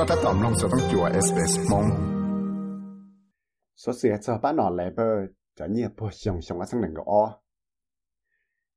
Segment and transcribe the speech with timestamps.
[0.00, 1.86] ็ถ้าตอมลงจะต้องจัวเอสเอสมง
[3.76, 5.26] số sửa cho bán nọ lại bơ
[5.56, 7.32] cho nhiều bộ xong xong ở sang nền gõ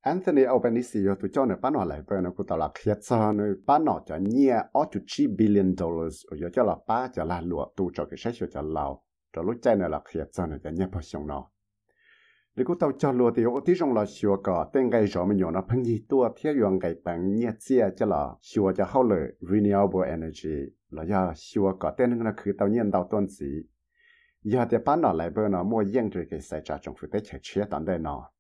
[0.02, 2.98] Anthony Albanese yo tu cho nó bán nọ lại bơ nó cũng tạo là khiết
[3.02, 7.08] cho nó bán nọ cho nhiều ở chu chi billion dollars ở cho là ba
[7.14, 9.04] cho là lụa tu cho cái sách cho lao
[9.36, 11.46] cho lúc chạy nó là khiết cho nó cho nhiều bộ xong nó nếu cũng
[11.46, 11.53] tàu cho lúa
[13.36, 16.30] thì ở tí trong là xua cả tên cái rõ mình nó phăng gì tua
[16.36, 21.74] thiết用cái bằng nhiệt chia cho là xua cho hậu lợi renewable energy là do xua
[21.80, 23.64] cả tên nóคือtàu nhiên tàu tuần gì
[24.44, 27.08] giờ thì bán nó lại bơ nó mua yên rồi cái sai trả trong phụ
[27.12, 28.32] tế chạy chia tận đây nó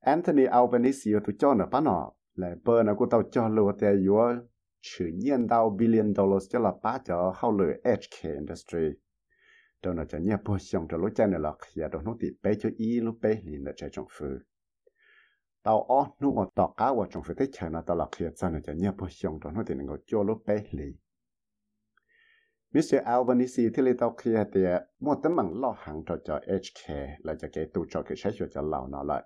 [0.00, 3.72] Anthony Albanese yo tu cho nó bán nó lại bơ nó cũng tàu cho lúa
[3.80, 4.34] thì yo
[4.80, 8.86] chữ nhiên tàu billion dollars cho là ba cho hậu lợi HK industry
[9.85, 12.27] Đó là cho nhà bố xong cho lối chân này là khi đó nó thì
[12.43, 14.39] bé cho y lúc bé liền là chạy trong phứ
[15.63, 18.25] tao ó nó ở tao cá vào trong phứ thế chờ nó tao là khi
[18.35, 20.95] chân nó cho nhà bố xong cho nó thì nó cho lúc bé liền
[22.73, 22.95] Mr.
[23.05, 24.61] Albanese thì lấy tao khi thì
[24.99, 26.89] một tấm bằng lo hàng cho cho HK
[27.23, 29.23] là cho cái tụ cho cái sách cho lâu nó lại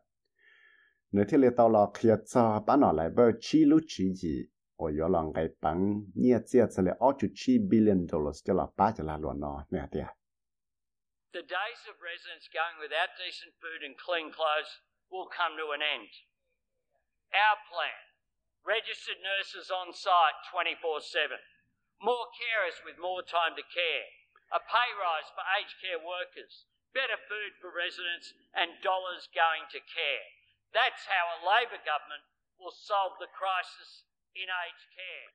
[1.12, 1.86] nếu thì lấy tao là
[2.26, 6.38] cho bán nó lại bởi chi lúc chi gì ở yếu lòng cái bằng nhẹ
[6.46, 9.42] chia cho lại 8 billion cho là là luôn
[11.30, 14.82] The days of residents going without decent food and clean clothes
[15.14, 16.10] will come to an end.
[17.30, 18.10] Our plan
[18.66, 21.38] registered nurses on site 24 7,
[22.02, 24.10] more carers with more time to care,
[24.50, 26.66] a pay rise for aged care workers,
[26.98, 30.26] better food for residents, and dollars going to care.
[30.74, 32.26] That's how a Labor government
[32.58, 35.30] will solve the crisis in aged care.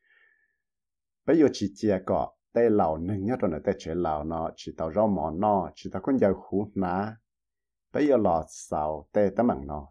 [2.54, 5.70] Tê lão nên nhất rồi là tay chế lão nó chỉ tao rau mỏ nó
[5.74, 7.16] chỉ tao con dầu hú ná.
[7.92, 9.88] Bây giờ lò sào tê tấm bằng nó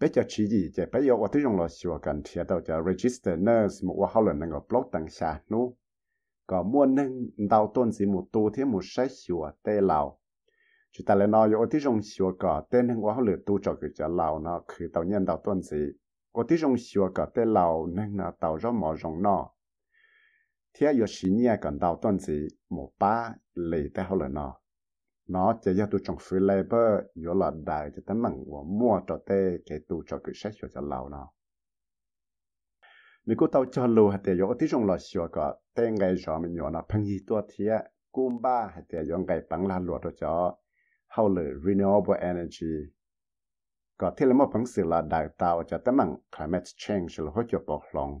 [0.00, 0.84] bây giờ chỉ gì chứ?
[0.92, 4.38] Bây giờ tôi dùng lò sửa cần thiệt đâu cho register nurse, một hoa lần
[4.38, 5.76] năng ở blog tăng xa nu
[6.46, 10.18] có mua nâng đào tôn gì một tu thêm một sách sửa tê lão
[10.92, 13.74] chỉ ta lại nói yo tôi dùng sửa cả tê nâng hoa lần tu cho
[13.80, 15.86] cái cho lão nó khi tao nhân đào tôn gì.
[16.32, 19.50] Có tôi dùng sửa cả tê lão nâng nó tao rau mỏ rong nó
[20.72, 24.60] thế giờ xí nhẹ cần đào tuần gì một ba lì tới hậu lần nó
[25.30, 29.00] nó chỉ cho trong trồng lê bơ giờ là đại cho tấm bằng của mua
[29.06, 31.32] cho tê, cái tu cho cái sách cho cho lâu nó.
[33.26, 36.14] Nếu cô tao cho lô hạt tiền giờ tí trong lò xíu cả tê ngày
[36.14, 37.64] rõ mình nhỏ nó phăng gì tua thế
[38.12, 40.56] cung ba hạt tiền giờ ngày bằng là lúa cho cho
[41.08, 42.66] hậu lử renewable energy.
[43.96, 47.30] Có thể là một bằng sự là đại tạo cho tấm bằng climate change là
[47.30, 48.20] hỗ trợ bảo lòng.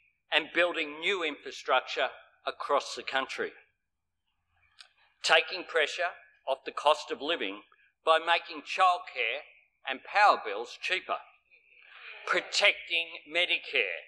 [0.31, 2.09] and building new infrastructure
[2.45, 3.51] across the country.
[5.23, 6.13] Taking pressure
[6.47, 7.61] off the cost of living
[8.05, 9.43] by making childcare
[9.89, 11.19] and power bills cheaper.
[12.25, 14.07] Protecting Medicare.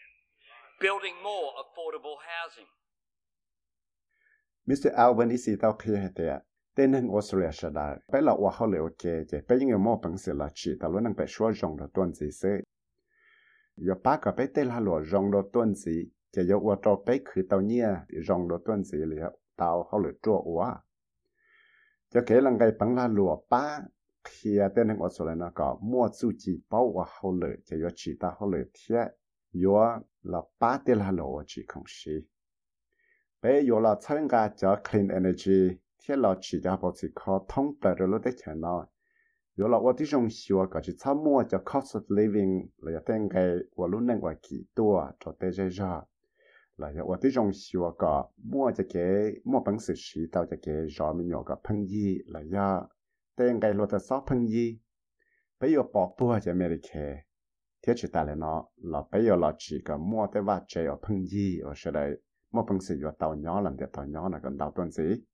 [0.80, 2.66] Building more affordable housing.
[4.70, 4.98] Mr.
[4.98, 6.32] Albanese tao kia te
[6.76, 10.18] tenen Australia shada pe la wa ho le o ke je pe yeng mo pang
[10.18, 12.64] se la chi ta lo nang pe shwa jong la tuan zi se
[13.88, 15.96] ยอป้าก็ไปเตลาหลวรองรถต้นสี
[16.34, 17.88] จะยกวัวจอไปคือเตาเนี่ย
[18.28, 19.20] รองรถต้นสีเลย
[19.58, 20.62] เตาเขาหลือจั่วอัว
[22.12, 23.64] จะเกลังไกปังลาหลวป้า
[24.24, 29.00] เทียเต้นทั้งอดสเลยนะก็มั่วสู้จีเป้าว่าเขาเลยจะยอชีตาเขาเลยเทีย
[29.64, 29.80] ยอ
[30.32, 32.16] ละป้าเตลาหลวจีของสี
[33.40, 35.60] ไปยอละชั้นกาจะ clean energy
[35.98, 38.84] เทียเราชีจะพอสิคอท่องเปิดรถได้แค่น้อย
[39.57, 46.07] yo là 我这种学个是参摸叫 cost of living 了，等个我路能个几多，做对这热。
[46.77, 50.87] là giờ ở trong xưa có mua cho cái mua bằng sự sĩ tao cho cái
[50.87, 52.87] rõ mình nhỏ có phân gì là giờ
[53.37, 54.81] tên cái lô ta sót phân gì
[55.61, 57.23] bây giờ bỏ bùa cho America
[57.87, 60.85] thế chỉ ta là nó là bây giờ là chỉ có mua tới vài chế
[60.85, 62.23] ở phân gì ở sau đây
[62.53, 65.25] mua bằng sự ở tàu nhỏ làm để tàu nhỏ là còn tàu tuần gì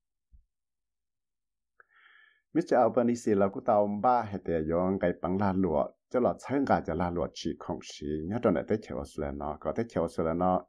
[2.54, 2.76] Mr.
[2.76, 6.64] Albanese là cũng tàu ba hệ tế dòng cái bằng la lụa cho là sáng
[6.64, 9.72] gà cho la lụa chỉ không chỉ nhớ trong này tới chiều Australia nó có
[9.72, 10.64] tới chiều Australia nó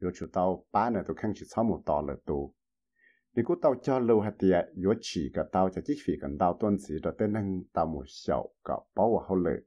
[0.00, 2.54] yếu chủ tàu ba này tôi khăng chỉ sáu một tàu là tù
[3.34, 6.38] nếu cũng tàu cho lâu hệ tế yếu chỉ cả tàu cho chi phí cần
[6.38, 9.60] tàu tuân chỉ cho tới nâng tàu một sầu cả bao và hậu lợi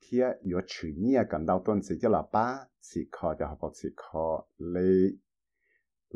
[0.00, 3.88] thì yếu chỉ nhia cần tàu chỉ cho là ba chỉ khó cho học chỉ
[3.96, 5.18] khó lấy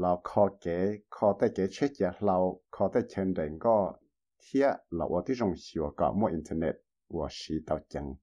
[0.00, 0.78] เราขอเก๋
[1.16, 2.38] ขอแต่เก๋เช็คจากเรา
[2.74, 3.76] ขอแต่เชนเดงก็
[4.54, 6.74] here là ở tí rong xìu cả mua internet
[7.08, 8.14] và xí tao chẳng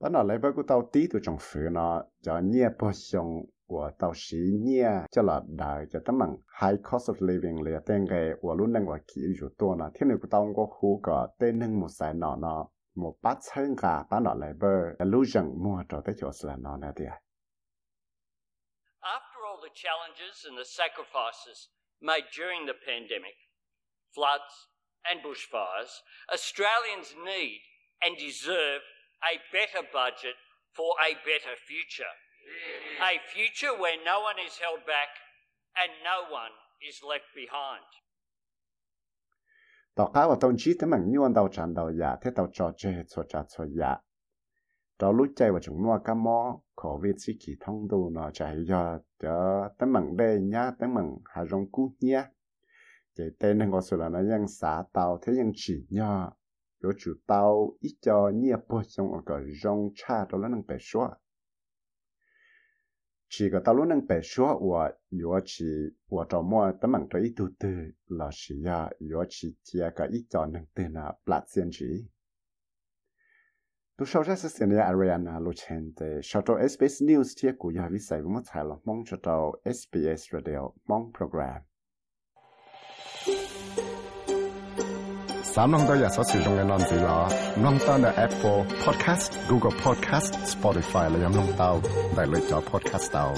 [0.00, 3.28] đó là lấy bao của tao tí tụ trong phía nó cho nhẹ bó xong
[3.66, 7.80] của tao xí nhẹ cho là đại cho tấm bằng high cost of living là
[7.86, 10.66] tên ghê và luôn đang và kỹ dù tôi là thế này của tao có
[10.80, 14.52] hú cả tên nâng một sai nọ nó một bát chân cả bán nọ lấy
[14.60, 17.04] bơ illusion mua cho tới chỗ là nó nè thì
[19.00, 21.58] After all the challenges and the sacrifices
[22.02, 23.38] made during the pandemic,
[24.14, 24.68] floods,
[25.08, 26.02] and bushfires,
[26.32, 27.62] Australians need
[28.02, 28.82] and deserve
[29.22, 30.34] a better budget
[30.74, 35.14] for a better future—a future where no one is held back
[35.78, 36.52] and no one
[36.82, 37.86] is left behind.
[39.94, 43.22] Tao tong chi te mang ni wan dao chan dao ya te cho che cho
[43.24, 43.96] cha cho ya
[45.02, 48.30] đó lúc chạy vào chúng nó cá mò khó về chỉ kỳ thông đồ nó
[48.30, 52.24] chạy giờ đó tấm mảng đây nhá, tấm mảng hà rong cú nhá.
[53.16, 55.20] Cái tên này có sự là nó ยัง xả tàu
[55.54, 56.30] chỉ nhá
[56.82, 60.66] có chủ tàu ít cho nhia bớt trong ở cái rong cha đó là năng
[60.66, 61.08] bẻ xóa
[63.28, 65.64] chỉ có tao lúc năng bẻ xóa và yếu chỉ
[66.10, 67.68] và cho mua tấm mảng đó ít từ từ,
[68.06, 72.08] là chỉ ya yếu chỉ chia cái ít cho năng tên là platform chỉ.
[74.02, 77.70] Tu shau ra sisi ni Ariana lo chen te shau to SBS News tia ku
[77.70, 81.62] ya vi sai mo tsai lo mong cho to SBS Radio mong program.
[85.44, 87.30] Sam nong da ya sa si dong nan zi la
[87.62, 91.78] nong ta na Apple Podcast Google Podcast Spotify la yam nong tao
[92.16, 93.32] dai le cho podcast tao.